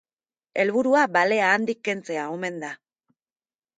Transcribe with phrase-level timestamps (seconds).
[0.61, 2.73] Helburua balea handik kentzea omen da.